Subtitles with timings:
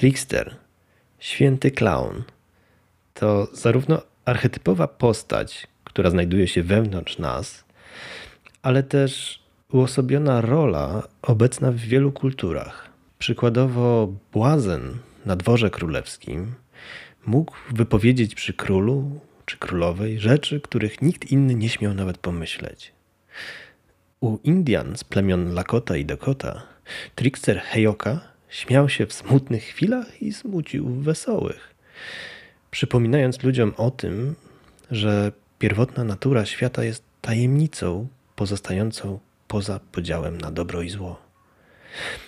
[0.00, 0.56] Trickster,
[1.18, 2.22] święty clown,
[3.14, 7.64] to zarówno archetypowa postać, która znajduje się wewnątrz nas,
[8.62, 9.42] ale też
[9.72, 12.90] uosobiona rola obecna w wielu kulturach.
[13.18, 16.54] Przykładowo, błazen na dworze królewskim
[17.26, 22.92] mógł wypowiedzieć przy królu czy królowej rzeczy, których nikt inny nie śmiał nawet pomyśleć.
[24.20, 26.62] U Indian z plemion Lakota i Dakota
[27.14, 31.74] trickster Heyoka śmiał się w smutnych chwilach i smucił w wesołych,
[32.70, 34.34] przypominając ludziom o tym,
[34.90, 39.18] że pierwotna natura świata jest tajemnicą pozostającą
[39.48, 41.22] poza podziałem na dobro i zło.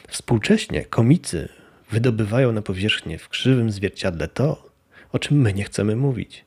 [0.08, 1.48] Współcześnie komicy
[1.90, 4.70] wydobywają na powierzchnię w krzywym zwierciadle to,
[5.12, 6.44] o czym my nie chcemy mówić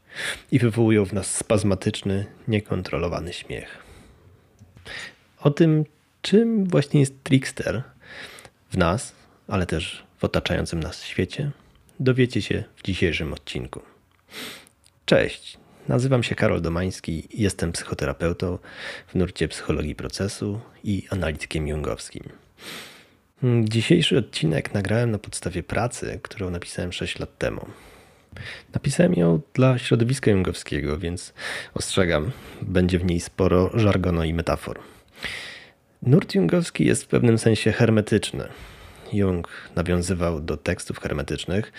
[0.52, 3.78] i wywołują w nas spazmatyczny, niekontrolowany śmiech.
[5.40, 5.86] O tym,
[6.22, 7.84] czym właśnie jest trickster
[8.70, 9.14] w nas,
[9.48, 11.52] ale też w otaczającym nas świecie,
[12.00, 13.82] dowiecie się w dzisiejszym odcinku.
[15.06, 18.58] Cześć, nazywam się Karol Domański, jestem psychoterapeutą
[19.08, 22.24] w nurcie psychologii procesu i analitykiem jungowskim.
[23.64, 27.66] Dzisiejszy odcinek nagrałem na podstawie pracy, którą napisałem 6 lat temu.
[28.74, 31.34] Napisałem ją dla środowiska jungowskiego, więc
[31.74, 34.80] ostrzegam, będzie w niej sporo żargonu i metafor.
[36.02, 38.48] Nurt jungowski jest w pewnym sensie hermetyczny.
[39.16, 41.72] Jung nawiązywał do tekstów hermetycznych,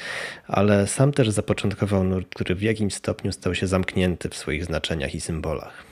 [0.46, 5.14] ale sam też zapoczątkował nurt, który w jakimś stopniu stał się zamknięty w swoich znaczeniach
[5.14, 5.84] i symbolach.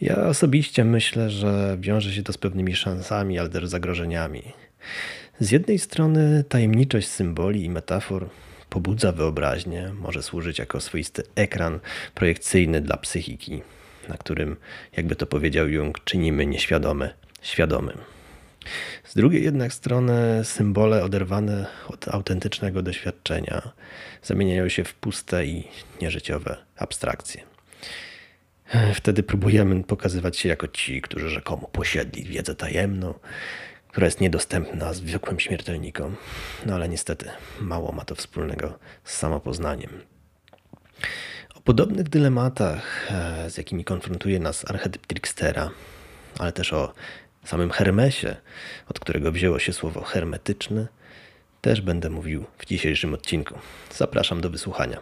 [0.00, 4.42] Ja osobiście myślę, że wiąże się to z pewnymi szansami, ale też zagrożeniami.
[5.40, 8.28] Z jednej strony tajemniczość symboli i metafor
[8.70, 11.80] pobudza wyobraźnię, może służyć jako swoisty ekran
[12.14, 13.62] projekcyjny dla psychiki,
[14.08, 14.56] na którym,
[14.96, 17.10] jakby to powiedział Jung, czynimy nieświadome
[17.42, 17.98] świadomym.
[19.04, 23.72] Z drugiej jednak strony symbole oderwane od autentycznego doświadczenia
[24.22, 25.68] zamieniają się w puste i
[26.02, 27.42] nieżyciowe abstrakcje.
[28.94, 33.14] Wtedy próbujemy pokazywać się jako ci, którzy rzekomo posiedli wiedzę tajemną,
[33.88, 36.16] która jest niedostępna zwykłym śmiertelnikom.
[36.66, 37.28] No ale niestety
[37.60, 39.90] mało ma to wspólnego z samopoznaniem.
[41.54, 45.70] O podobnych dylematach, e, z jakimi konfrontuje nas archetyp trickstera,
[46.38, 46.94] ale też o
[47.44, 48.36] samym Hermesie,
[48.88, 50.86] od którego wzięło się słowo hermetyczny,
[51.60, 53.54] też będę mówił w dzisiejszym odcinku.
[53.94, 54.98] Zapraszam do wysłuchania.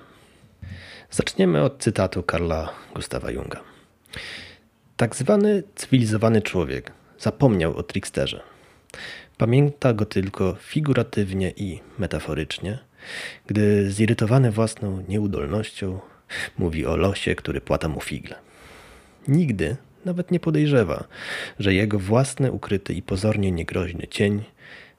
[1.10, 3.60] Zaczniemy od cytatu Karla Gustawa Junga.
[4.96, 8.42] Tak zwany cywilizowany człowiek zapomniał o tricksterze.
[9.36, 12.78] Pamięta go tylko figuratywnie i metaforycznie,
[13.46, 16.00] gdy zirytowany własną nieudolnością
[16.58, 18.34] mówi o losie, który płata mu figle.
[19.28, 21.04] Nigdy nawet nie podejrzewa,
[21.58, 24.44] że jego własny ukryty i pozornie niegroźny cień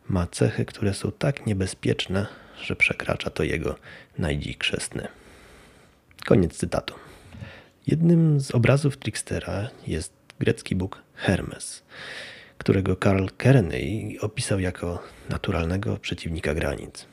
[0.10, 2.28] ma cechy, które są tak niebezpieczne,
[2.62, 3.76] że przekracza to jego
[4.18, 5.08] najdziksze sny.
[6.26, 6.94] Koniec cytatu.
[7.88, 11.84] Jednym z obrazów Trickstera jest grecki bóg Hermes,
[12.58, 17.06] którego Karl Kearney opisał jako naturalnego przeciwnika granic.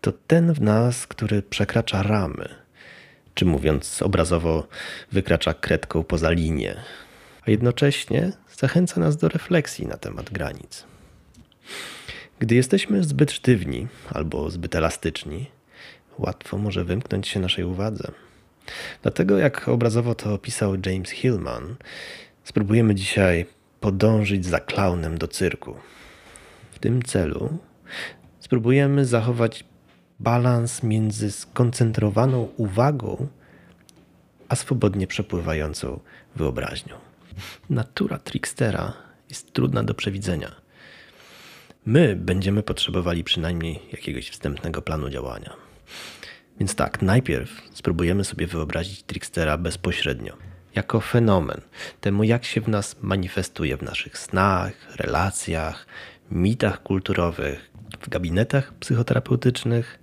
[0.00, 2.48] To ten w nas, który przekracza ramy,
[3.38, 4.68] czy mówiąc obrazowo,
[5.12, 6.76] wykracza kredką poza linię,
[7.46, 10.84] a jednocześnie zachęca nas do refleksji na temat granic.
[12.38, 15.46] Gdy jesteśmy zbyt sztywni albo zbyt elastyczni,
[16.18, 18.12] łatwo może wymknąć się naszej uwadze.
[19.02, 21.76] Dlatego, jak obrazowo to opisał James Hillman,
[22.44, 23.46] spróbujemy dzisiaj
[23.80, 25.74] podążyć za klaunem do cyrku.
[26.72, 27.58] W tym celu
[28.40, 29.64] spróbujemy zachować
[30.20, 33.28] balans między skoncentrowaną uwagą
[34.48, 36.00] a swobodnie przepływającą
[36.36, 36.94] wyobraźnią.
[37.70, 38.92] Natura trickstera
[39.28, 40.54] jest trudna do przewidzenia.
[41.86, 45.56] My będziemy potrzebowali przynajmniej jakiegoś wstępnego planu działania.
[46.58, 50.36] Więc tak, najpierw spróbujemy sobie wyobrazić trickstera bezpośrednio,
[50.74, 51.60] jako fenomen,
[52.00, 55.86] temu jak się w nas manifestuje w naszych snach, relacjach,
[56.30, 57.67] mitach kulturowych,
[58.00, 59.98] w gabinetach psychoterapeutycznych,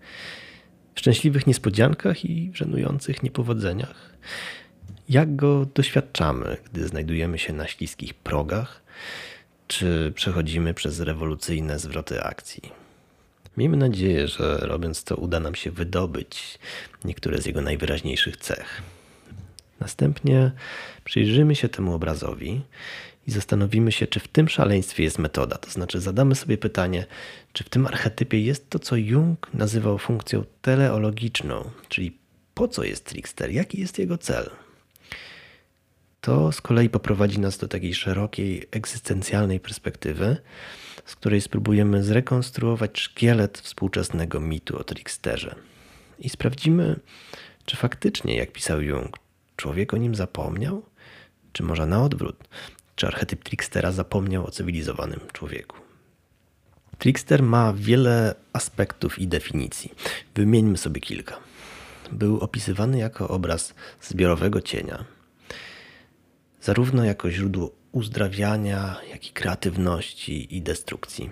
[0.96, 4.16] szczęśliwych niespodziankach i żenujących niepowodzeniach.
[5.10, 8.82] Jak go doświadczamy, gdy znajdujemy się na śliskich progach,
[9.68, 12.72] czy przechodzimy przez rewolucyjne zwroty akcji?
[13.58, 16.60] Miejmy nadzieję, że robiąc to uda nam się wydobyć
[17.06, 18.82] niektóre z jego najwyraźniejszych cech.
[19.80, 20.52] Następnie
[21.04, 22.62] przyjrzymy się temu obrazowi
[23.28, 25.58] i zastanowimy się, czy w tym szaleństwie jest metoda.
[25.58, 27.06] To znaczy, zadamy sobie pytanie,
[27.54, 32.18] czy w tym archetypie jest to, co Jung nazywał funkcją teleologiczną, czyli
[32.54, 34.50] po co jest trickster, jaki jest jego cel.
[36.22, 40.38] to z kolei poprowadzi nas do takiej szerokiej, egzystencjalnej perspektywy,
[41.06, 45.56] z której spróbujemy zrekonstruować szkielet współczesnego mitu o tricksterze.
[46.20, 47.00] I sprawdzimy,
[47.66, 49.20] czy faktycznie, jak pisał Jung,
[49.56, 50.86] człowiek o nim zapomniał?
[51.54, 52.36] Czy może na odwrót?
[52.96, 55.78] Czy archetyp trickstera zapomniał o cywilizowanym człowieku?
[56.98, 59.94] Trickster ma wiele aspektów i definicji.
[60.36, 61.38] Wymieńmy sobie kilka.
[62.12, 65.06] Był opisywany jako obraz zbiorowego cienia,
[66.62, 71.30] zarówno jako źródło uzdrawiania, jak i kreatywności i destrukcji.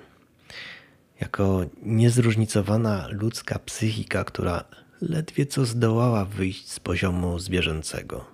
[1.22, 4.64] Jako niezróżnicowana ludzka psychika, która
[5.02, 8.26] ledwie co zdołała wyjść z poziomu zwierzęcego.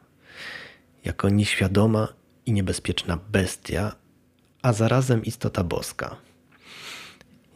[1.05, 2.18] Jako nieświadoma
[2.49, 3.95] i niebezpieczna bestia,
[4.61, 6.15] a zarazem istota boska.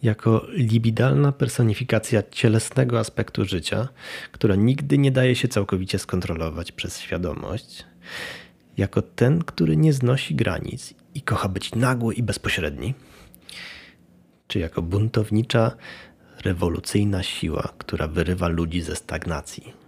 [0.03, 3.87] Jako libidalna personifikacja cielesnego aspektu życia,
[4.31, 7.85] która nigdy nie daje się całkowicie skontrolować przez świadomość,
[8.77, 12.93] jako ten, który nie znosi granic i kocha być nagły i bezpośredni,
[14.47, 15.71] czy jako buntownicza,
[16.43, 19.82] rewolucyjna siła, która wyrywa ludzi ze stagnacji.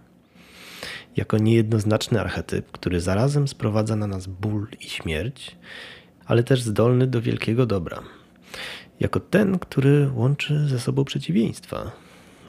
[1.16, 5.56] Jako niejednoznaczny archetyp, który zarazem sprowadza na nas ból i śmierć,
[6.26, 8.02] ale też zdolny do wielkiego dobra.
[9.00, 11.90] Jako ten, który łączy ze sobą przeciwieństwa,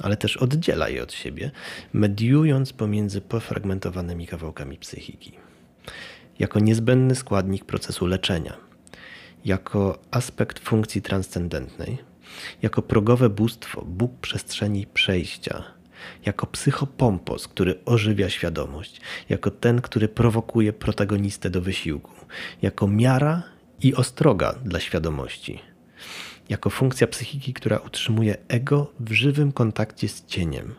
[0.02, 1.52] ale też oddziela je od siebie,
[1.94, 5.32] mediując pomiędzy pofragmentowanymi kawałkami psychiki.
[6.40, 8.58] Jako niezbędny składnik procesu leczenia,
[9.46, 11.98] jako aspekt funkcji transcendentnej,
[12.62, 15.64] jako progowe bóstwo, Bóg przestrzeni przejścia,
[16.26, 22.12] jako psychopompos, który ożywia świadomość, jako ten, który prowokuje protagonistę do wysiłku,
[22.62, 23.44] jako miara
[23.82, 25.60] i ostroga dla świadomości,
[26.50, 30.76] jako funkcja psychiki, która utrzymuje ego w żywym kontakcie z cieniem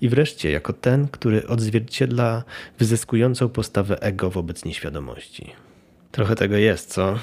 [0.00, 2.44] i wreszcie jako ten, który odzwierciedla
[2.78, 5.52] wyzyskującą postawę ego wobec nieświadomości.
[6.12, 7.18] Trochę tego jest, co?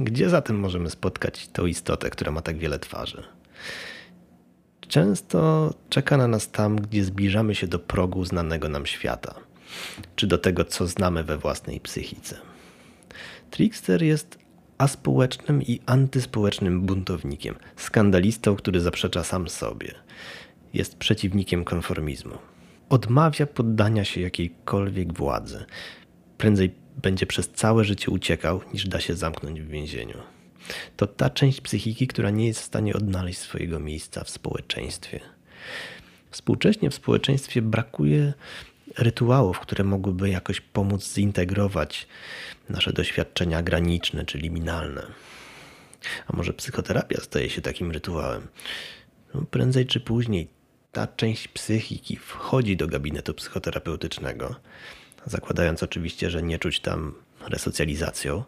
[0.00, 3.22] Gdzie zatem możemy spotkać tą istotę, która ma tak wiele twarzy?
[4.88, 9.34] Często czeka na nas tam, gdzie zbliżamy się do progu znanego nam świata,
[10.16, 12.36] czy do tego, co znamy we własnej psychice.
[13.50, 14.38] Trickster jest
[14.78, 19.94] aspołecznym i antyspołecznym buntownikiem, skandalistą, który zaprzecza sam sobie
[20.74, 22.34] jest przeciwnikiem konformizmu.
[22.88, 25.64] Odmawia poddania się jakiejkolwiek władzy.
[26.38, 30.18] Prędzej będzie przez całe życie uciekał, niż da się zamknąć w więzieniu.
[30.96, 35.20] To ta część psychiki, która nie jest w stanie odnaleźć swojego miejsca w społeczeństwie.
[36.30, 38.32] Współcześnie w społeczeństwie brakuje
[38.98, 42.06] rytuałów, które mogłyby jakoś pomóc zintegrować
[42.68, 45.06] nasze doświadczenia graniczne czy liminalne.
[46.26, 48.48] A może psychoterapia staje się takim rytuałem?
[49.34, 50.48] No, prędzej czy później
[50.92, 54.54] ta część psychiki wchodzi do gabinetu psychoterapeutycznego,
[55.26, 57.14] zakładając oczywiście, że nie czuć tam
[57.48, 58.44] resocjalizacją.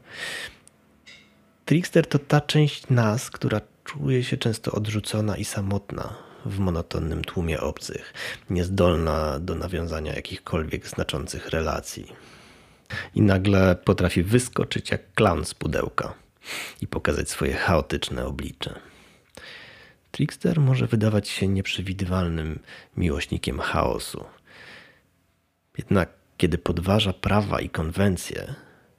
[1.64, 6.14] Trickster to ta część nas, która czuje się często odrzucona i samotna
[6.46, 8.14] w monotonnym tłumie obcych,
[8.50, 12.12] niezdolna do nawiązania jakichkolwiek znaczących relacji.
[13.14, 16.14] I nagle potrafi wyskoczyć jak klaun z pudełka
[16.80, 18.80] i pokazać swoje chaotyczne oblicze.
[20.10, 22.58] Trickster może wydawać się nieprzewidywalnym
[22.96, 24.24] miłośnikiem chaosu.
[25.78, 28.54] Jednak kiedy podważa prawa i konwencje,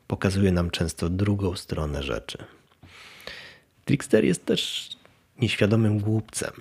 [0.08, 2.38] pokazuje nam często drugą stronę rzeczy.
[3.86, 4.90] Trickster jest też
[5.42, 6.52] nieświadomym głupcem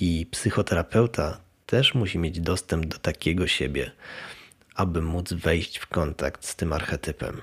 [0.00, 3.90] i psychoterapeuta też musi mieć dostęp do takiego siebie,
[4.74, 7.40] aby móc wejść w kontakt z tym archetypem.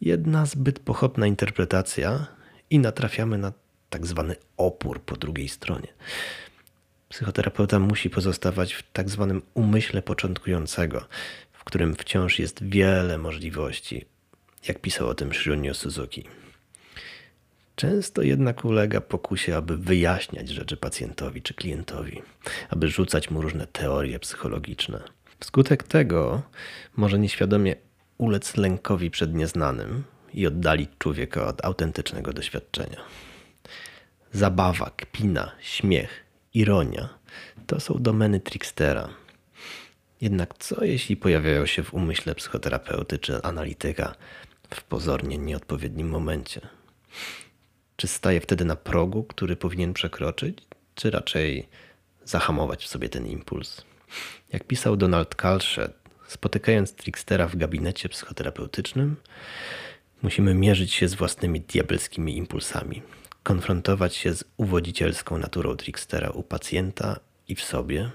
[0.00, 2.26] Jedna zbyt pochopna interpretacja
[2.70, 3.52] i natrafiamy na
[3.90, 5.88] tak zwany opór po drugiej stronie.
[7.08, 11.04] Psychoterapeuta musi pozostawać w tak zwanym umyśle początkującego,
[11.64, 14.04] w którym wciąż jest wiele możliwości,
[14.68, 16.24] jak pisał o tym Shunyo Suzuki.
[17.76, 22.22] Często jednak ulega pokusie, aby wyjaśniać rzeczy pacjentowi czy klientowi,
[22.70, 25.02] aby rzucać mu różne teorie psychologiczne.
[25.40, 26.42] Wskutek tego
[26.96, 27.76] może nieświadomie
[28.18, 30.04] ulec lękowi przed nieznanym
[30.34, 33.00] i oddalić człowieka od autentycznego doświadczenia.
[34.32, 37.08] Zabawa, kpina, śmiech, ironia
[37.66, 39.23] to są domeny trickstera.
[40.24, 44.14] Jednak co jeśli pojawiają się w umyśle psychoterapeuty czy analityka
[44.70, 46.60] w pozornie nieodpowiednim momencie?
[47.96, 50.58] Czy staje wtedy na progu, który powinien przekroczyć,
[50.94, 51.68] czy raczej
[52.24, 53.84] zahamować w sobie ten impuls?
[54.52, 55.92] Jak pisał Donald Kalszet,
[56.26, 59.16] spotykając trickstera w gabinecie psychoterapeutycznym,
[60.22, 63.02] musimy mierzyć się z własnymi diabelskimi impulsami,
[63.42, 68.10] konfrontować się z uwodzicielską naturą trickstera u pacjenta i w sobie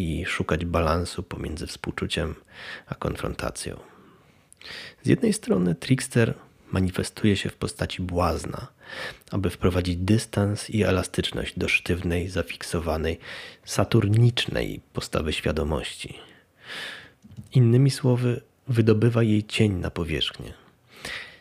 [0.00, 2.34] i szukać balansu pomiędzy współczuciem
[2.86, 3.80] a konfrontacją.
[5.02, 6.34] Z jednej strony trickster
[6.72, 8.66] manifestuje się w postaci błazna,
[9.30, 13.18] aby wprowadzić dystans i elastyczność do sztywnej, zafiksowanej,
[13.64, 16.18] saturnicznej postawy świadomości.
[17.54, 20.54] Innymi słowy, wydobywa jej cień na powierzchnię.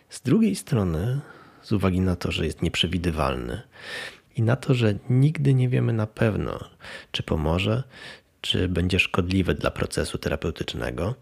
[0.10, 1.20] Z drugiej strony,
[1.64, 3.62] z uwagi na to, że jest nieprzewidywalny
[4.36, 6.60] i na to, że nigdy nie wiemy na pewno,
[7.12, 7.84] czy pomoże,
[8.42, 11.16] czy będzie szkodliwe dla procesu terapeutycznego,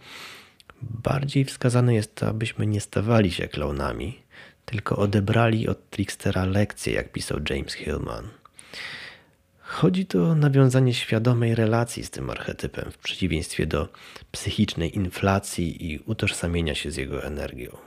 [0.82, 4.20] bardziej wskazane jest to, abyśmy nie stawali się klaunami,
[4.66, 8.28] tylko odebrali od trickstera lekcję, jak pisał James Hillman.
[9.60, 13.90] Chodzi tu o nawiązanie świadomej relacji z tym archetypem, w przeciwieństwie do
[14.32, 17.78] psychicznej inflacji i utożsamienia się z jego energią.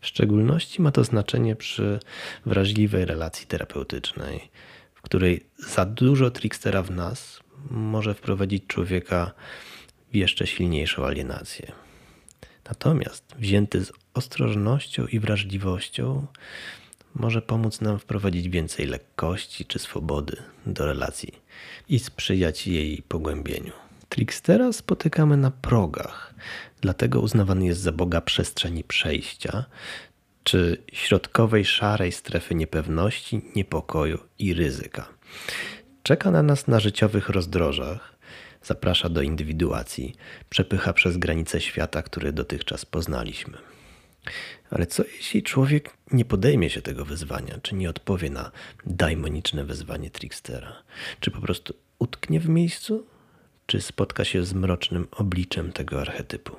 [0.00, 2.00] W szczególności ma to znaczenie przy
[2.46, 4.50] wrażliwej relacji terapeutycznej,
[4.94, 7.39] w której za dużo trickstera w nas
[7.70, 9.32] może wprowadzić człowieka
[10.12, 11.72] w jeszcze silniejszą alienację.
[12.64, 16.26] Natomiast wzięty z ostrożnością i wrażliwością
[17.14, 20.36] może pomóc nam wprowadzić więcej lekkości czy swobody
[20.66, 21.32] do relacji
[21.88, 23.72] i sprzyjać jej pogłębieniu.
[24.08, 26.34] Trickstera spotykamy na progach,
[26.80, 29.64] dlatego uznawany jest za Boga przestrzeni przejścia,
[30.44, 35.08] czy środkowej szarej strefy niepewności, niepokoju i ryzyka.
[36.02, 38.16] Czeka na nas na życiowych rozdrożach,
[38.62, 40.14] zaprasza do indywiduacji,
[40.50, 43.58] przepycha przez granice świata, który dotychczas poznaliśmy.
[44.70, 48.50] Ale co jeśli człowiek nie podejmie się tego wyzwania, czy nie odpowie na
[48.86, 50.82] daimoniczne wezwanie trickstera?
[51.20, 53.06] Czy po prostu utknie w miejscu,
[53.66, 56.56] czy spotka się z mrocznym obliczem tego archetypu?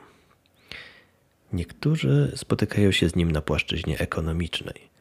[1.53, 4.91] Niektórzy spotykają się z nim na płaszczyźnie ekonomicznej.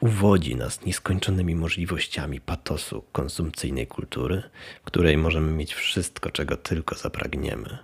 [0.00, 4.42] Uwodzi nas nieskończonymi możliwościami patosu konsumpcyjnej kultury,
[4.82, 7.78] w której możemy mieć wszystko, czego tylko zapragniemy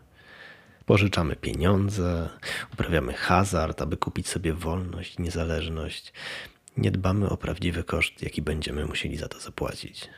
[0.87, 2.29] Pożyczamy pieniądze,
[2.73, 6.13] uprawiamy hazard, aby kupić sobie wolność, niezależność.
[6.77, 10.09] Nie dbamy o prawdziwy koszt, jaki będziemy musieli za to zapłacić.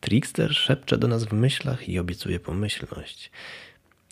[0.00, 3.30] Trickster szepcze do nas w myślach i obiecuje pomyślność.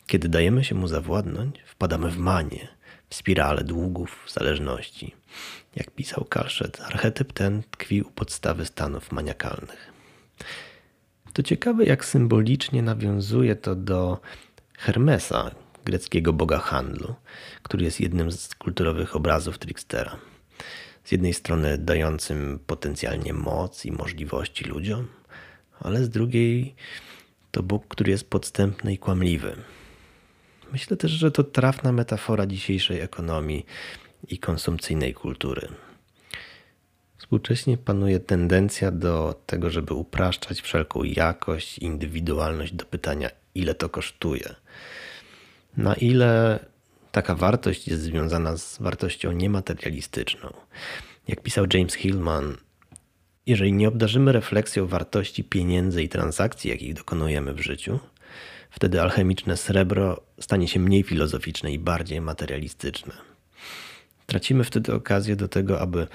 [0.07, 2.67] Kiedy dajemy się mu zawładnąć, wpadamy w manię,
[3.09, 5.15] w spirale długów, zależności.
[5.75, 9.93] Jak pisał Kalszet, archetyp ten tkwi u podstawy stanów maniakalnych.
[11.33, 14.19] To ciekawe, jak symbolicznie nawiązuje to do
[14.77, 15.51] Hermesa,
[15.85, 17.15] greckiego boga handlu,
[17.63, 20.17] który jest jednym z kulturowych obrazów Trickstera.
[21.03, 25.07] Z jednej strony dającym potencjalnie moc i możliwości ludziom,
[25.79, 26.75] ale z drugiej
[27.51, 29.55] to Bóg, który jest podstępny i kłamliwy.
[30.71, 33.65] Myślę też, że to trafna metafora dzisiejszej ekonomii
[34.27, 35.67] i konsumpcyjnej kultury.
[37.17, 44.55] Współcześnie panuje tendencja do tego, żeby upraszczać wszelką jakość indywidualność do pytania, ile to kosztuje.
[45.77, 46.59] Na ile
[47.11, 50.53] taka wartość jest związana z wartością niematerialistyczną.
[51.27, 52.57] Jak pisał James Hillman,
[53.45, 57.99] jeżeli nie obdarzymy refleksją wartości pieniędzy i transakcji, jakich dokonujemy w życiu,
[58.69, 63.28] wtedy alchemiczne srebro stanie się mniej filozoficzne i bardziej materialistyczne.
[64.29, 66.07] Tracimy wtedy okazję do tego, aby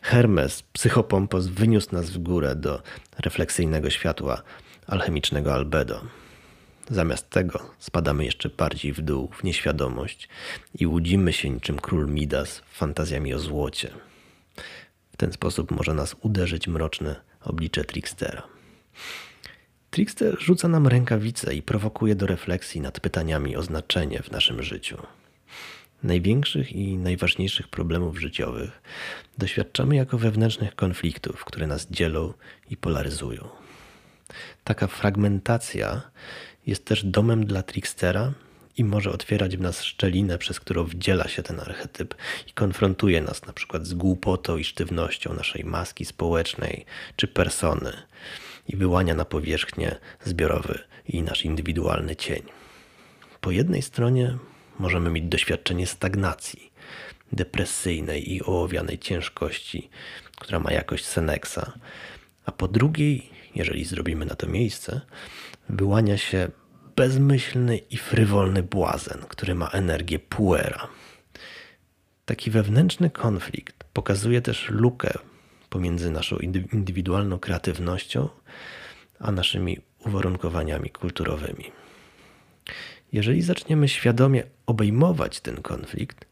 [0.00, 2.82] Hermes, psychopompos, wyniósł nas w górę do
[3.18, 4.42] refleksyjnego światła
[4.86, 6.00] alchemicznego albedo.
[6.90, 10.28] Zamiast tego spadamy jeszcze bardziej w dół, w nieświadomość
[10.78, 13.90] i łudzimy się niczym król Midas fantazjami o złocie.
[15.12, 18.42] W ten sposób może nas uderzyć mroczne oblicze Trickstera.
[19.90, 24.96] Trickster rzuca nam rękawice i prowokuje do refleksji nad pytaniami o znaczenie w naszym życiu.
[26.02, 28.82] Największych i najważniejszych problemów życiowych
[29.38, 32.32] doświadczamy jako wewnętrznych konfliktów, które nas dzielą
[32.70, 33.48] i polaryzują.
[34.64, 36.02] Taka fragmentacja
[36.66, 38.32] jest też domem dla trickstera
[38.76, 42.14] i może otwierać w nas szczelinę, przez którą wdziela się ten archetyp
[42.48, 46.84] i konfrontuje nas na przykład z głupotą i sztywnością naszej maski społecznej
[47.16, 47.92] czy persony
[48.68, 50.78] i wyłania na powierzchnię zbiorowy
[51.08, 52.42] i nasz indywidualny cień.
[53.40, 54.38] Po jednej stronie
[54.82, 56.72] możemy mieć doświadczenie stagnacji,
[57.32, 59.90] depresyjnej i ołowianej ciężkości,
[60.36, 61.72] która ma jakość Seneksa,
[62.44, 65.00] a po drugiej, jeżeli zrobimy na to miejsce,
[65.68, 66.48] wyłania się
[66.96, 70.88] bezmyślny i frywolny błazen, który ma energię puera.
[72.24, 75.10] Taki wewnętrzny konflikt pokazuje też lukę
[75.70, 76.36] pomiędzy naszą
[76.72, 78.28] indywidualną kreatywnością
[79.20, 81.81] a naszymi uwarunkowaniami kulturowymi.
[83.12, 86.24] Jeżeli zaczniemy świadomie obejmować ten konflikt,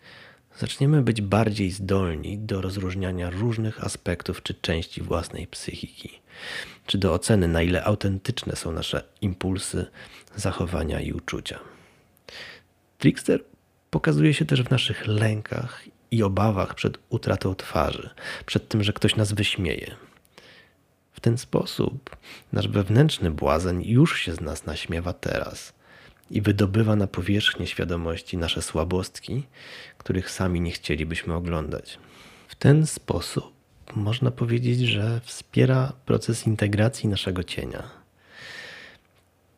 [0.58, 6.20] zaczniemy być bardziej zdolni do rozróżniania różnych aspektów czy części własnej psychiki,
[6.86, 9.86] czy do oceny, na ile autentyczne są nasze impulsy,
[10.36, 11.58] zachowania i uczucia.
[12.98, 13.44] Trickster
[13.90, 18.10] pokazuje się też w naszych lękach i obawach przed utratą twarzy,
[18.46, 19.94] przed tym, że ktoś nas wyśmieje.
[21.12, 22.16] W ten sposób
[22.52, 25.79] nasz wewnętrzny błazen już się z nas naśmiewa teraz
[26.30, 29.46] i wydobywa na powierzchnię świadomości nasze słabostki,
[29.98, 31.98] których sami nie chcielibyśmy oglądać.
[32.48, 33.52] W ten sposób
[33.96, 37.82] można powiedzieć, że wspiera proces integracji naszego cienia.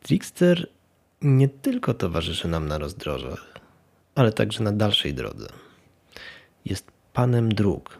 [0.01, 0.67] Trickster
[1.21, 3.53] nie tylko towarzyszy nam na rozdrożach,
[4.15, 5.47] ale także na dalszej drodze.
[6.65, 7.97] Jest panem dróg,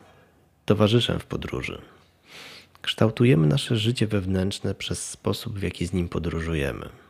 [0.65, 1.81] towarzyszem w podróży.
[2.81, 7.02] Kształtujemy nasze życie wewnętrzne przez sposób, w jaki z nim podróżujemy.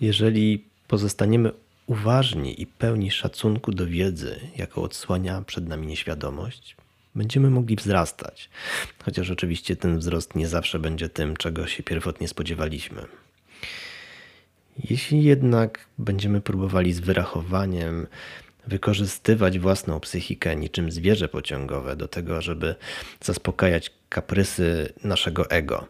[0.00, 1.52] Jeżeli pozostaniemy
[1.86, 6.76] uważni i pełni szacunku do wiedzy, jaką odsłania przed nami nieświadomość,
[7.14, 8.50] będziemy mogli wzrastać.
[9.04, 13.02] Chociaż oczywiście ten wzrost nie zawsze będzie tym, czego się pierwotnie spodziewaliśmy.
[14.90, 18.06] Jeśli jednak będziemy próbowali z wyrachowaniem
[18.66, 22.74] wykorzystywać własną psychikę niczym zwierzę pociągowe do tego, żeby
[23.20, 25.86] zaspokajać kaprysy naszego ego,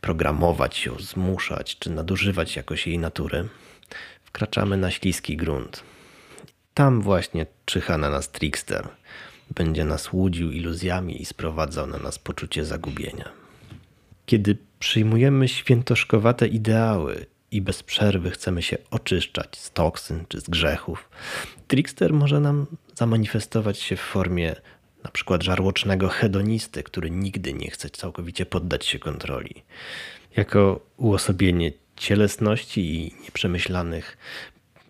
[0.00, 3.48] programować ją, zmuszać czy nadużywać jakoś jej natury,
[4.24, 5.82] wkraczamy na śliski grunt.
[6.74, 8.88] Tam właśnie czyha na nas trickster.
[9.50, 13.32] Będzie nas łudził iluzjami i sprowadzał na nas poczucie zagubienia.
[14.26, 21.08] Kiedy przyjmujemy świętoszkowate ideały i bez przerwy chcemy się oczyszczać z toksyn czy z grzechów,
[21.68, 24.54] trickster może nam zamanifestować się w formie
[25.04, 29.62] na przykład żarłocznego hedonisty, który nigdy nie chce całkowicie poddać się kontroli.
[30.36, 34.16] Jako uosobienie cielesności i nieprzemyślanych,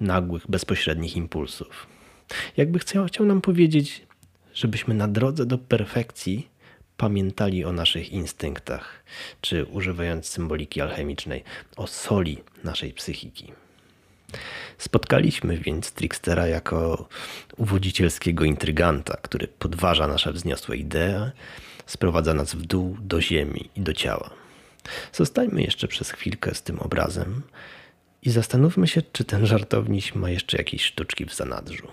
[0.00, 1.87] nagłych, bezpośrednich impulsów.
[2.56, 4.06] Jakby chciał, chciał nam powiedzieć,
[4.54, 6.49] żebyśmy na drodze do perfekcji
[6.96, 9.04] pamiętali o naszych instynktach,
[9.40, 11.44] czy używając symboliki alchemicznej,
[11.76, 13.52] o soli naszej psychiki.
[14.78, 17.08] Spotkaliśmy więc Trickstera jako
[17.56, 21.30] uwodzicielskiego intryganta, który podważa nasze wzniosłe idee,
[21.86, 24.30] sprowadza nas w dół do ziemi i do ciała.
[25.12, 27.42] Zostańmy jeszcze przez chwilkę z tym obrazem
[28.22, 31.88] i zastanówmy się, czy ten żartowniś ma jeszcze jakieś sztuczki w zanadrzu.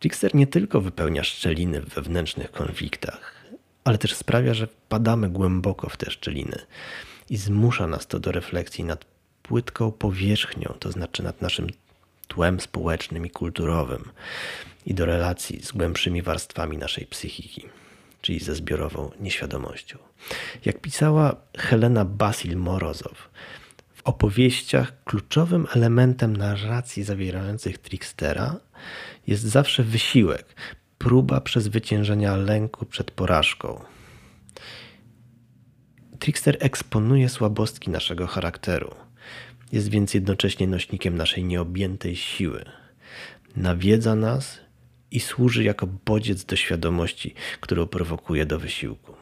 [0.00, 3.41] Trickster nie tylko wypełnia szczeliny w wewnętrznych konfliktach,
[3.84, 6.58] ale też sprawia, że wpadamy głęboko w te szczeliny
[7.30, 9.04] i zmusza nas to do refleksji nad
[9.42, 11.66] płytką powierzchnią, to znaczy nad naszym
[12.28, 14.04] tłem społecznym i kulturowym
[14.86, 17.62] i do relacji z głębszymi warstwami naszej psychiki,
[18.20, 19.98] czyli ze zbiorową nieświadomością.
[20.64, 23.30] Jak pisała Helena Basil Morozow,
[23.94, 28.56] w opowieściach kluczowym elementem narracji zawierających trickstera
[29.26, 30.54] jest zawsze wysiłek,
[31.02, 33.84] próba przezwyciężenia lęku przed porażką.
[36.18, 38.94] Trickster eksponuje słabostki naszego charakteru.
[39.72, 42.64] Jest więc jednocześnie nośnikiem naszej nieobjętej siły.
[43.56, 44.60] Nawiedza nas
[45.10, 49.14] i służy jako bodziec do świadomości, którą prowokuje do wysiłku.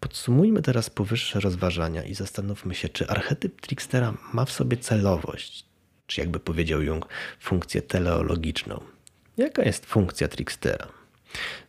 [0.00, 5.64] Podsumujmy teraz powyższe rozważania i zastanówmy się, czy archetyp trickstera ma w sobie celowość,
[6.06, 7.08] czy jakby powiedział Jung,
[7.40, 8.91] funkcję teleologiczną.
[9.36, 10.88] Jaka jest funkcja trickstera?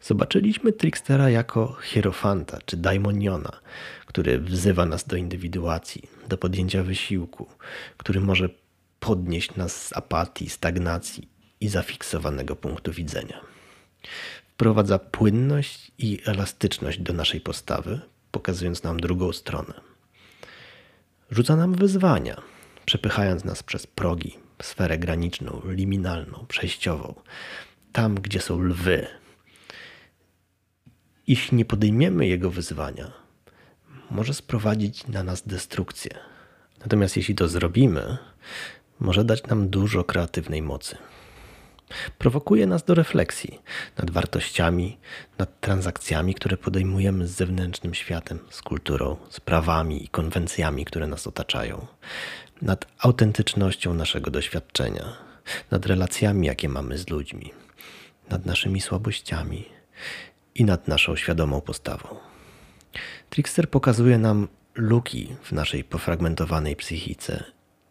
[0.02, 3.60] Zobaczyliśmy trickstera jako hierofanta czy daimoniona,
[4.06, 7.48] który wzywa nas do indywiduacji, do podjęcia wysiłku,
[7.98, 8.50] który może
[9.00, 11.30] podnieść nas z apatii, stagnacji
[11.62, 13.42] i zafiksowanego punktu widzenia.
[14.54, 19.74] Wprowadza płynność i elastyczność do naszej postawy, pokazując nam drugą stronę.
[21.32, 22.42] Rzuca nam wyzwania,
[22.86, 27.14] przepychając nas przez progi, sferę graniczną, liminalną, przejściową,
[27.92, 29.08] tam gdzie są lwy.
[31.28, 33.12] Jeśli nie podejmiemy jego wyzwania,
[34.12, 36.12] może sprowadzić na nas destrukcję.
[36.80, 38.18] Natomiast jeśli to zrobimy,
[39.00, 40.98] może dać nam dużo kreatywnej mocy.
[42.18, 43.60] Prowokuje nas do refleksji
[43.98, 45.00] nad wartościami,
[45.38, 51.28] nad transakcjami, które podejmujemy z zewnętrznym światem, z kulturą, z prawami i konwencjami, które nas
[51.28, 51.88] otaczają,
[52.62, 55.04] nad autentycznością naszego doświadczenia,
[55.72, 57.52] nad relacjami, jakie mamy z ludźmi,
[58.30, 59.66] nad naszymi słabościami
[60.56, 62.16] i nad naszą świadomą postawą.
[63.30, 67.44] Trickster pokazuje nam luki w naszej pofragmentowanej psychice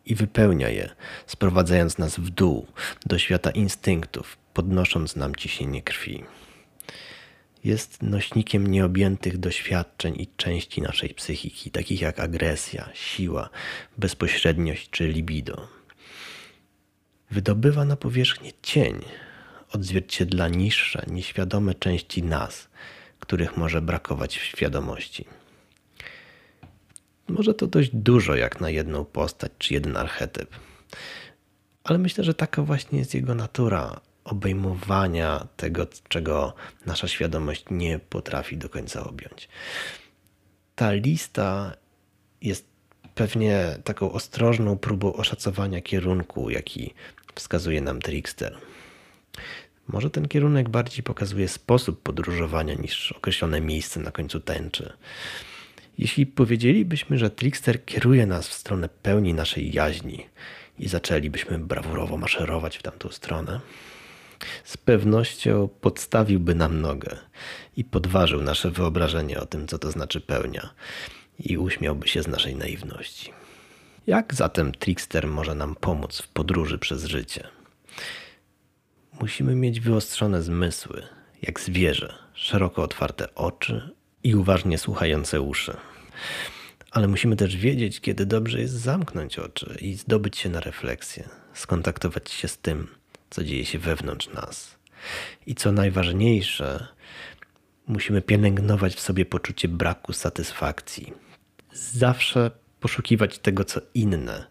[0.07, 0.91] i wypełnia je,
[1.27, 2.67] sprowadzając nas w dół
[3.07, 6.25] do świata instynktów, podnosząc nam ciśnienie krwi.
[7.65, 13.49] Jest nośnikiem nieobjętych doświadczeń i części naszej psychiki, takich jak agresja, siła,
[13.99, 15.69] bezpośredniość czy libido.
[17.31, 19.01] Wydobywa na powierzchnię cień,
[19.73, 22.69] odzwierciedla niższe, nieświadome części nas,
[23.21, 25.25] których może brakować w świadomości.
[27.29, 30.51] Może to dość dużo jak na jedną postać czy jeden archetyp.
[31.85, 36.55] ale myślę, że taka właśnie jest jego natura obejmowania tego, czego
[36.87, 39.49] nasza świadomość nie potrafi do końca objąć.
[40.75, 41.77] Ta lista
[42.43, 42.67] jest
[43.15, 46.95] pewnie taką ostrożną próbą oszacowania kierunku, jaki
[47.35, 48.59] wskazuje nam Trickster.
[49.89, 54.93] Może ten kierunek bardziej pokazuje sposób podróżowania niż określone miejsce na końcu tęczy.
[55.99, 60.27] Jeśli powiedzielibyśmy, że Trickster kieruje nas w stronę pełni naszej jaźni
[60.79, 63.61] i zaczęlibyśmy brawurowo maszerować w tamtą stronę,
[64.65, 67.19] z pewnością podstawiłby nam nogę
[67.77, 70.71] i podważył nasze wyobrażenie o tym, co to znaczy pełnia,
[71.39, 73.33] i uśmiałby się z naszej naiwności.
[74.07, 77.49] Jak zatem trickster może nam pomóc w podróży przez życie?
[79.21, 81.03] Musimy mieć wyostrzone zmysły,
[81.43, 83.91] jak zwierzę, szeroko otwarte oczy
[84.25, 85.77] i uważnie słuchające uszy.
[86.91, 92.31] Ale musimy też wiedzieć, kiedy dobrze jest zamknąć oczy i zdobyć się na refleksję, skontaktować
[92.31, 92.89] się z tym,
[93.33, 94.79] co dzieje się wewnątrz nas.
[95.47, 96.87] I co najważniejsze,
[97.87, 101.13] musimy pielęgnować w sobie poczucie braku satysfakcji.
[101.73, 104.47] Zawsze poszukiwać tego, co inne,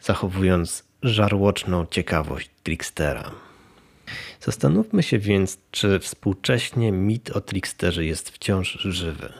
[0.00, 3.30] zachowując żarłoczną ciekawość trickstera.
[4.40, 9.32] Zastanówmy się więc, czy współcześnie mit o tricksterze jest wciąż żywy.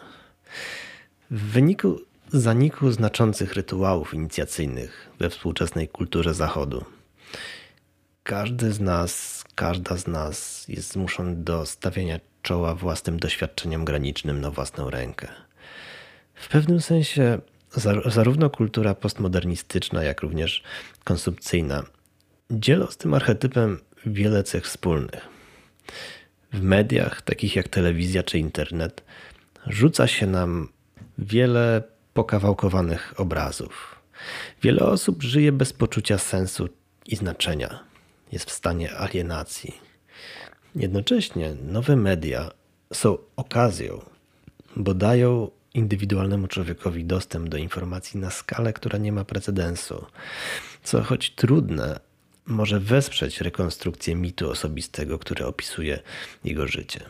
[1.30, 2.00] W wyniku
[2.32, 6.84] zaniku znaczących rytuałów inicjacyjnych we współczesnej kulturze Zachodu,
[8.26, 14.50] każdy z nas, każda z nas jest zmuszony do stawiania czoła własnym doświadczeniom granicznym na
[14.50, 15.28] własną rękę.
[16.34, 17.38] W pewnym sensie
[18.06, 20.62] zarówno kultura postmodernistyczna, jak również
[21.04, 21.82] konsumpcyjna
[22.50, 25.28] dzielą z tym archetypem wiele cech wspólnych.
[26.52, 29.04] W mediach, takich jak telewizja czy internet,
[29.66, 30.68] rzuca się nam
[31.18, 31.82] wiele
[32.14, 33.96] pokawałkowanych obrazów.
[34.62, 36.68] Wiele osób żyje bez poczucia sensu
[37.06, 37.85] i znaczenia.
[38.32, 39.74] Jest w stanie alienacji.
[40.74, 42.50] Jednocześnie nowe media
[42.92, 44.00] są okazją,
[44.76, 50.06] bo dają indywidualnemu człowiekowi dostęp do informacji na skalę, która nie ma precedensu,
[50.82, 52.00] co choć trudne,
[52.46, 56.00] może wesprzeć rekonstrukcję mitu osobistego, który opisuje
[56.44, 57.00] jego życie.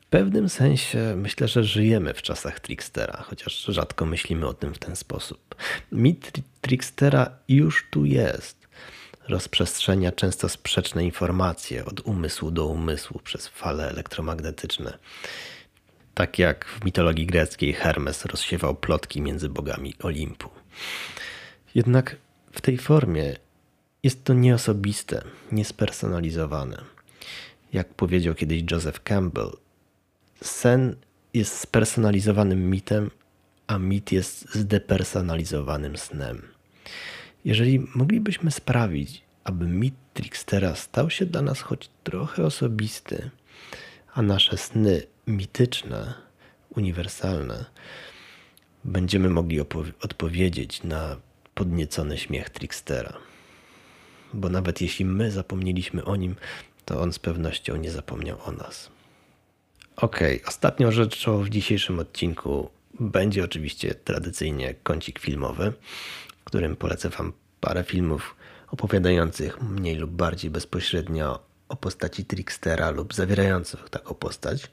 [0.00, 4.78] W pewnym sensie myślę, że żyjemy w czasach Trickstera, chociaż rzadko myślimy o tym w
[4.78, 5.54] ten sposób.
[5.92, 8.59] Mit Trickstera już tu jest.
[9.30, 14.98] Rozprzestrzenia często sprzeczne informacje od umysłu do umysłu przez fale elektromagnetyczne.
[16.14, 20.48] Tak jak w mitologii greckiej Hermes rozsiewał plotki między bogami Olimpu.
[21.74, 22.16] Jednak
[22.52, 23.36] w tej formie
[24.02, 26.84] jest to nieosobiste, niespersonalizowane.
[27.72, 29.50] Jak powiedział kiedyś Joseph Campbell,
[30.42, 30.96] sen
[31.34, 33.10] jest spersonalizowanym mitem,
[33.66, 36.42] a mit jest zdepersonalizowanym snem.
[37.44, 43.30] Jeżeli moglibyśmy sprawić, aby mit Trickstera stał się dla nas choć trochę osobisty,
[44.14, 46.14] a nasze sny mityczne,
[46.76, 47.64] uniwersalne,
[48.84, 49.60] będziemy mogli
[50.00, 51.16] odpowiedzieć na
[51.54, 53.12] podniecony śmiech Trickstera.
[54.34, 56.36] Bo nawet jeśli my zapomnieliśmy o nim,
[56.84, 58.90] to on z pewnością nie zapomniał o nas.
[59.96, 65.72] Ok, ostatnią rzeczą w dzisiejszym odcinku będzie oczywiście tradycyjnie kącik filmowy,
[66.40, 68.36] w którym polecę Wam parę filmów
[68.70, 74.70] opowiadających mniej lub bardziej bezpośrednio o postaci Trickstera lub zawierających taką postać.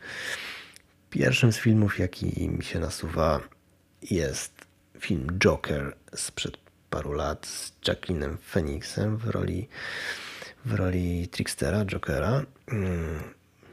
[1.09, 3.39] Pierwszym z filmów, jaki mi się nasuwa,
[4.01, 4.67] jest
[4.99, 6.57] film Joker sprzed
[6.89, 9.67] paru lat z Jacqueline Phoenixem w roli,
[10.65, 12.43] w roli Trickstera, Jokera.
[12.67, 13.19] Mm,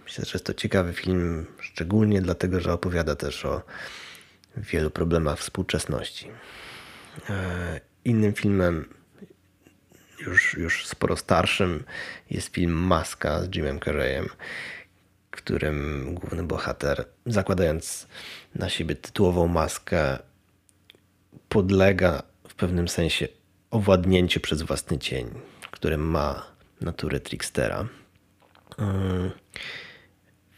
[0.04, 3.62] myślę, że jest to ciekawy film, szczególnie dlatego, że opowiada też o
[4.56, 6.30] wielu problemach współczesności.
[7.30, 8.94] E, innym filmem
[10.26, 11.84] już, już sporo starszym
[12.30, 14.28] jest film Maska z Jimem Carreyem,
[15.30, 18.06] którym główny bohater, zakładając
[18.54, 20.18] na siebie tytułową maskę,
[21.48, 23.28] podlega w pewnym sensie
[23.70, 25.30] owładnięciu przez własny cień,
[25.70, 26.46] który ma
[26.80, 27.88] naturę trickstera.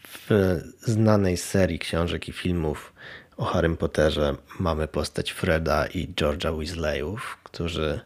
[0.03, 2.93] W znanej serii książek i filmów
[3.37, 7.99] o Harrym Potterze mamy postać Freda i George'a Weasleyów, którzy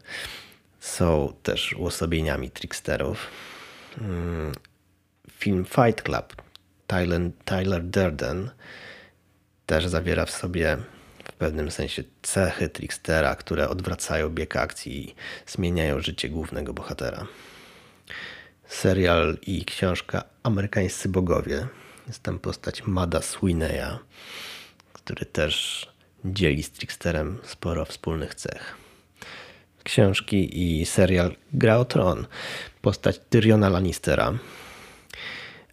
[0.80, 3.26] są też uosobieniami tricksterów.
[4.00, 4.52] Mm,
[5.38, 6.42] film Fight Club
[6.92, 8.50] Tyler, Tyler Durden
[9.66, 10.76] też zawiera w sobie
[11.24, 15.14] w pewnym sensie cechy trickstera, które odwracają bieg akcji i
[15.46, 17.26] zmieniają życie głównego bohatera.
[18.66, 21.66] Serial i książka Amerykańscy Bogowie.
[22.06, 23.98] Jest tam postać Mada Sweeneya,
[25.04, 25.86] który też
[26.24, 28.76] dzieli z tricksterem sporo wspólnych cech.
[29.84, 32.26] książki i serial Gra o Tron,
[32.82, 34.38] postać Tyriona Lannistera.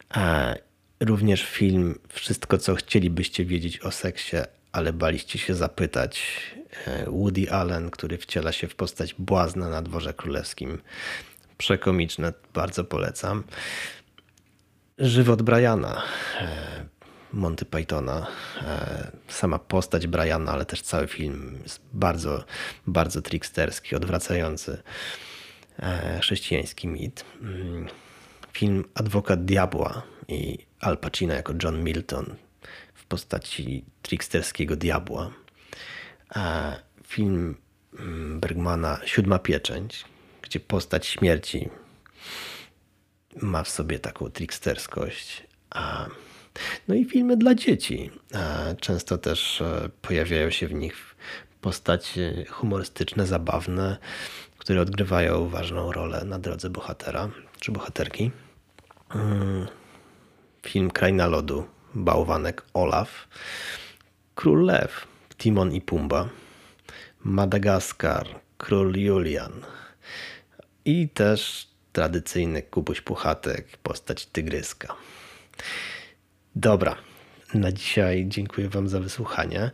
[0.10, 0.54] A
[1.00, 4.38] również film Wszystko, co chcielibyście wiedzieć o seksie,
[4.72, 6.42] ale baliście się zapytać.
[6.88, 10.82] E, Woody Allen, który wciela się w postać błazna na dworze królewskim.
[11.58, 13.44] Przekomiczne, bardzo polecam.
[14.98, 16.02] Żywot Briana,
[16.42, 16.86] e,
[17.34, 18.28] Monty Pythona.
[18.62, 22.44] E, sama postać Briana, ale też cały film jest bardzo,
[22.88, 24.84] bardzo tricksterski, odwracający
[26.22, 27.26] chrześcijański mit.
[27.42, 27.88] Mm,
[28.54, 32.36] film Adwokat Diabła i Al Pacino jako John Milton
[32.94, 35.32] w postaci tricksterskiego diabła.
[36.30, 36.72] A
[37.08, 37.56] film
[38.00, 40.06] mm, Bergmana Siódma Pieczęć,
[40.42, 41.70] gdzie postać śmierci
[43.42, 45.44] ma w sobie taką tricksterskość.
[45.70, 46.08] A,
[46.88, 48.12] no i filmy dla dzieci.
[48.80, 51.16] Często też e, pojawiają się w nich
[51.62, 53.98] postacie humorystyczne, zabawne,
[54.58, 58.32] które odgrywają ważną rolę na drodze bohatera czy bohaterki.
[59.16, 59.68] Mm,
[60.66, 63.28] film Kraina Lodu, Bałwanek Olaf,
[64.36, 66.30] Król Lew, Timon i Pumba,
[67.24, 69.62] Madagaskar, Król Julian
[70.86, 74.96] i też tradycyjny Kubuś Puchatek, postać tygryska.
[76.56, 76.96] Dobra,
[77.54, 79.72] na dzisiaj dziękuję Wam za wysłuchanie.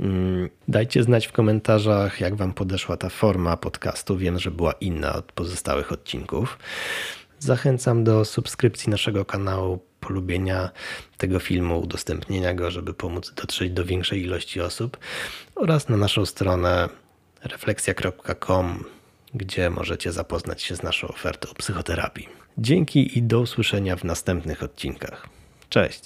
[0.00, 4.16] Mm, dajcie znać w komentarzach, jak Wam podeszła ta forma podcastu.
[4.16, 6.58] Wiem, że była inna od pozostałych odcinków.
[7.38, 10.70] Zachęcam do subskrypcji naszego kanału, polubienia
[11.16, 14.98] tego filmu, udostępnienia go, żeby pomóc dotrzeć do większej ilości osób
[15.54, 16.88] oraz na naszą stronę
[17.44, 18.84] refleksja.com,
[19.34, 22.28] gdzie możecie zapoznać się z naszą ofertą psychoterapii.
[22.58, 25.39] Dzięki i do usłyszenia w następnych odcinkach.
[25.70, 26.04] Cześć!